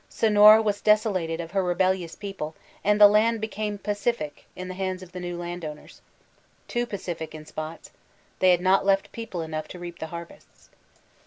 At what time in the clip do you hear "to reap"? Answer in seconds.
9.67-9.99